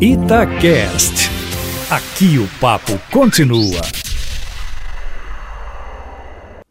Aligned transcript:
Itacast. 0.00 1.28
Aqui 1.90 2.38
o 2.38 2.46
papo 2.60 2.92
continua. 3.10 3.80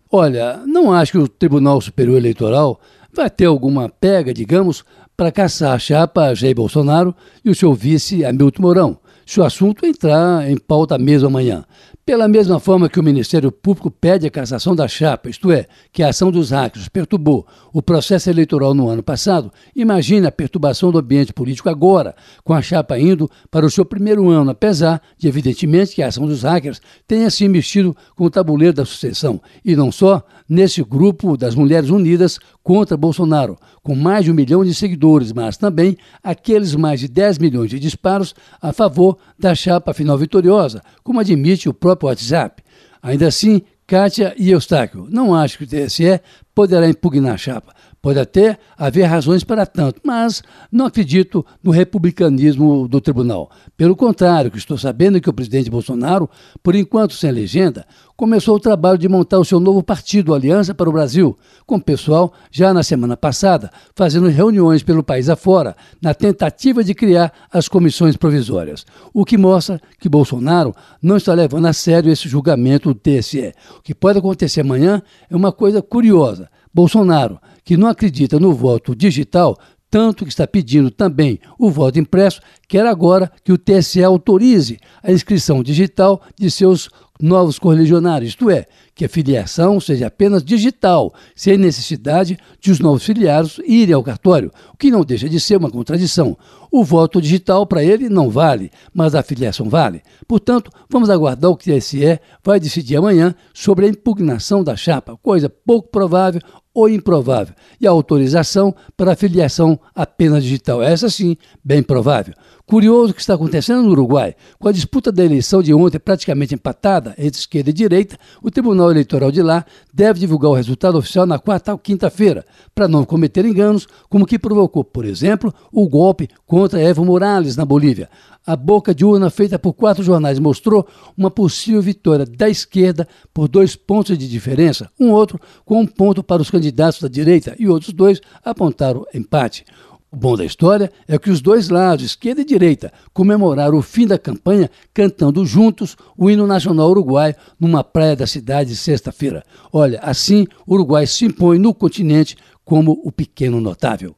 Olha, 0.10 0.62
não 0.66 0.94
acho 0.94 1.12
que 1.12 1.18
o 1.18 1.28
Tribunal 1.28 1.82
Superior 1.82 2.20
Eleitoral 2.20 2.80
vai 3.14 3.30
ter 3.30 3.44
alguma 3.44 3.90
pega, 3.90 4.34
digamos, 4.34 4.86
para 5.18 5.30
caçar 5.30 5.74
a 5.74 5.78
chapa 5.78 6.34
Jair 6.34 6.56
Bolsonaro 6.56 7.14
e 7.44 7.50
o 7.50 7.56
seu 7.56 7.74
vice 7.74 8.24
Hamilton 8.24 8.62
Mourão, 8.62 8.98
se 9.28 9.42
o 9.42 9.44
assunto 9.44 9.86
entrar 9.86 10.50
em 10.50 10.58
pauta 10.58 10.98
mesmo 10.98 11.28
amanhã. 11.28 11.66
Pela 12.06 12.30
mesma 12.30 12.62
forma 12.62 12.88
que 12.88 12.98
o 12.98 13.04
Ministério 13.04 13.52
Público 13.52 13.92
pede 13.92 14.26
a 14.26 14.32
cassação 14.32 14.74
da 14.74 14.88
chapa, 14.88 15.30
isto 15.30 15.52
é, 15.52 15.68
que 15.92 16.02
a 16.02 16.08
ação 16.08 16.32
dos 16.32 16.52
hackers 16.52 16.88
perturbou 16.88 17.46
o 17.74 17.82
processo 17.82 18.30
eleitoral 18.30 18.74
no 18.74 18.88
ano 18.88 19.04
passado, 19.04 19.52
imagine 19.76 20.26
a 20.26 20.32
perturbação 20.32 20.90
do 20.90 21.00
ambiente 21.00 21.34
político 21.34 21.70
agora, 21.70 22.16
com 22.46 22.54
a 22.54 22.62
chapa 22.62 22.98
indo 22.98 23.30
para 23.52 23.66
o 23.66 23.70
seu 23.70 23.84
primeiro 23.84 24.30
ano, 24.30 24.52
apesar 24.52 25.02
de, 25.18 25.28
evidentemente, 25.28 25.94
que 25.94 26.02
a 26.02 26.08
ação 26.08 26.26
dos 26.26 26.44
hackers 26.44 26.80
tenha 27.06 27.30
se 27.30 27.46
mexido 27.50 27.94
com 28.16 28.24
o 28.24 28.30
tabuleiro 28.30 28.74
da 28.74 28.86
sucessão, 28.86 29.42
e 29.66 29.76
não 29.76 29.92
só 29.92 30.24
nesse 30.48 30.82
grupo 30.82 31.36
das 31.36 31.56
Mulheres 31.56 31.90
Unidas 31.90 32.40
contra 32.64 32.96
Bolsonaro, 32.96 33.58
com 33.84 33.96
mais 33.96 34.24
de 34.24 34.32
um 34.32 34.34
milhão 34.34 34.64
de 34.64 34.74
seguidores, 34.74 35.34
mas 35.34 35.58
também 35.58 35.98
aqueles 36.24 36.74
mais 36.74 37.02
de 37.02 37.10
10 37.10 37.38
milhões 37.38 37.70
de 37.70 37.80
disparos 37.80 38.34
a 38.62 38.72
favor 38.72 39.17
da 39.38 39.54
chapa 39.56 39.94
final 39.94 40.18
vitoriosa, 40.18 40.82
como 41.04 41.20
admite 41.20 41.70
o 41.70 41.74
próprio 41.74 42.10
WhatsApp. 42.10 42.64
Ainda 43.02 43.28
assim, 43.28 43.62
Kátia 43.86 44.34
e 44.38 44.52
Eustáquio, 44.52 45.08
não 45.10 45.34
acho 45.34 45.58
que 45.58 45.64
o 45.64 45.68
TSE 45.68 46.20
poderá 46.58 46.90
impugnar 46.90 47.36
a 47.36 47.38
chapa. 47.38 47.72
Pode 48.02 48.20
até 48.20 48.58
haver 48.76 49.04
razões 49.04 49.44
para 49.44 49.64
tanto, 49.64 50.02
mas 50.04 50.42
não 50.72 50.88
acredito 50.88 51.46
no 51.62 51.70
republicanismo 51.70 52.88
do 52.88 53.00
tribunal. 53.00 53.52
Pelo 53.76 53.96
contrário, 53.96 54.52
estou 54.56 54.76
sabendo 54.76 55.22
que 55.22 55.30
o 55.30 55.34
presidente 55.34 55.70
Bolsonaro, 55.70 56.28
por 56.64 56.74
enquanto 56.74 57.14
sem 57.14 57.32
legenda, 57.32 57.86
começou 58.16 58.56
o 58.56 58.60
trabalho 58.60 58.98
de 58.98 59.08
montar 59.08 59.38
o 59.38 59.46
seu 59.46 59.60
novo 59.60 59.84
partido, 59.84 60.34
Aliança 60.34 60.74
para 60.74 60.90
o 60.90 60.92
Brasil, 60.92 61.38
com 61.66 61.76
o 61.76 61.82
pessoal 61.82 62.34
já 62.50 62.74
na 62.74 62.82
semana 62.82 63.16
passada, 63.16 63.70
fazendo 63.96 64.28
reuniões 64.28 64.82
pelo 64.82 65.04
país 65.04 65.30
afora, 65.30 65.76
na 66.02 66.16
tentativa 66.16 66.84
de 66.84 66.96
criar 66.96 67.32
as 67.52 67.68
comissões 67.68 68.18
provisórias. 68.18 68.84
O 69.14 69.24
que 69.24 69.38
mostra 69.38 69.80
que 70.00 70.10
Bolsonaro 70.10 70.74
não 71.00 71.18
está 71.18 71.34
levando 71.34 71.68
a 71.68 71.74
sério 71.74 72.12
esse 72.12 72.28
julgamento 72.28 72.92
do 72.92 73.00
TSE. 73.00 73.54
O 73.78 73.82
que 73.82 73.94
pode 73.94 74.18
acontecer 74.18 74.62
amanhã 74.62 75.04
é 75.30 75.36
uma 75.36 75.52
coisa 75.52 75.82
curiosa. 75.82 76.47
Bolsonaro, 76.74 77.40
que 77.64 77.78
não 77.78 77.88
acredita 77.88 78.40
no 78.40 78.54
voto 78.54 78.96
digital, 78.96 79.58
tanto 79.90 80.26
que 80.26 80.32
está 80.32 80.46
pedindo 80.46 80.92
também 80.92 81.40
o 81.58 81.70
voto 81.70 82.00
impresso, 82.00 82.42
quer 82.68 82.86
agora 82.86 83.32
que 83.44 83.52
o 83.52 83.58
TSE 83.58 84.04
autorize 84.04 84.80
a 85.02 85.12
inscrição 85.12 85.64
digital 85.64 86.22
de 86.38 86.52
seus 86.52 86.90
novos 87.20 87.58
correligionários, 87.58 88.30
isto 88.30 88.50
é, 88.50 88.66
que 88.98 89.06
a 89.06 89.10
filiação 89.10 89.80
seja 89.80 90.08
apenas 90.08 90.44
digital, 90.44 91.14
sem 91.36 91.56
necessidade 91.56 92.36
de 92.60 92.72
os 92.72 92.80
novos 92.80 93.04
filiados 93.04 93.62
irem 93.64 93.94
ao 93.94 94.04
cartório, 94.04 94.52
o 94.74 94.78
que 94.78 94.90
não 94.90 95.06
deixa 95.06 95.30
de 95.30 95.40
ser 95.40 95.58
uma 95.58 95.70
contradição. 95.70 96.36
O 96.72 96.84
voto 96.84 97.22
digital 97.22 97.66
para 97.68 97.84
ele 97.84 98.10
não 98.10 98.30
vale, 98.30 98.72
mas 98.92 99.14
a 99.14 99.22
filiação 99.22 99.70
vale. 99.70 100.02
Portanto, 100.28 100.72
vamos 100.90 101.12
aguardar 101.12 101.52
o 101.52 101.56
que 101.56 101.72
a 101.72 101.78
TSE 101.78 102.20
vai 102.44 102.60
decidir 102.60 102.98
amanhã 102.98 103.36
sobre 103.54 103.86
a 103.86 103.90
impugnação 103.90 104.64
da 104.64 104.76
chapa, 104.76 105.16
coisa 105.18 105.48
pouco 105.48 105.90
provável 105.90 106.42
ou 106.78 106.88
improvável, 106.88 107.56
e 107.82 107.88
a 107.88 107.90
autorização 107.90 108.76
para 108.96 109.14
a 109.14 109.16
filiação 109.16 109.80
apenas 109.96 110.44
digital. 110.44 110.84
Essa 110.84 111.10
sim, 111.10 111.36
bem 111.64 111.82
provável. 111.82 112.36
Curioso 112.68 113.12
o 113.12 113.16
que 113.16 113.22
está 113.22 113.34
acontecendo 113.34 113.82
no 113.82 113.90
Uruguai. 113.90 114.36
Com 114.60 114.68
a 114.68 114.72
disputa 114.72 115.12
da 115.12 115.26
eleição 115.26 115.64
de 115.64 115.74
ontem 115.74 115.98
praticamente 115.98 116.54
empatada 116.54 117.16
entre 117.18 117.40
esquerda 117.40 117.72
e 117.72 117.74
direita, 117.74 118.16
o 118.44 118.52
Tribunal 118.52 118.87
Eleitoral 118.92 119.32
de 119.32 119.42
lá 119.42 119.66
deve 119.94 120.20
divulgar 120.20 120.52
o 120.52 120.56
resultado 120.56 120.98
oficial 120.98 121.26
na 121.26 121.40
quarta 121.40 121.72
ou 121.72 121.78
quinta-feira, 121.78 122.46
para 122.74 122.88
não 122.88 123.06
cometer 123.06 123.46
enganos, 123.46 123.88
como 124.10 124.26
que 124.26 124.40
provocou, 124.40 124.84
por 124.84 125.06
exemplo, 125.06 125.54
o 125.72 125.88
golpe 125.88 126.30
contra 126.46 126.82
Evo 126.82 127.06
Morales 127.06 127.56
na 127.56 127.66
Bolívia. 127.66 128.10
A 128.46 128.56
boca 128.56 128.96
de 128.96 129.04
urna 129.04 129.30
feita 129.30 129.60
por 129.60 129.74
quatro 129.74 130.02
jornais 130.04 130.40
mostrou 130.40 130.88
uma 131.18 131.30
possível 131.30 131.82
vitória 131.82 132.26
da 132.26 132.50
esquerda 132.50 133.08
por 133.34 133.48
dois 133.48 133.76
pontos 133.76 134.18
de 134.18 134.28
diferença, 134.28 134.90
um 134.98 135.12
outro 135.12 135.40
com 135.66 135.82
um 135.82 135.86
ponto 135.86 136.24
para 136.24 136.42
os 136.42 136.50
candidatos 136.50 137.02
da 137.02 137.10
direita 137.10 137.56
e 137.60 137.68
outros 137.68 137.92
dois 137.92 138.22
apontaram 138.44 139.06
empate. 139.14 139.66
O 140.10 140.16
bom 140.16 140.38
da 140.38 140.46
história 140.46 140.90
é 141.06 141.20
que 141.20 141.30
os 141.30 141.42
dois 141.42 141.68
lados, 141.68 142.06
esquerda 142.06 142.42
e 142.42 142.46
direita, 142.46 142.94
comemoraram 143.14 143.78
o 143.78 143.82
fim 143.82 144.08
da 144.08 144.18
campanha 144.18 144.72
cantando 144.94 145.46
juntos 145.46 145.98
o 146.18 146.30
hino 146.30 146.48
nacional 146.48 146.90
uruguaio 146.90 147.36
numa 147.60 147.84
praia 147.84 148.16
da 148.16 148.26
cidade 148.26 148.74
sexta-feira. 148.76 149.44
Olha, 149.72 150.00
assim 150.02 150.48
o 150.66 150.76
Uruguai 150.76 151.06
se 151.06 151.26
impõe 151.26 151.60
no 151.60 151.74
continente 151.74 152.38
como 152.64 153.02
o 153.04 153.12
pequeno 153.12 153.60
notável. 153.60 154.16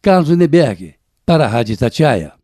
Carlos 0.00 0.34
Neberg, 0.36 0.94
para 1.26 1.44
a 1.44 1.48
Rádio 1.48 1.76
Tatiaia. 1.76 2.37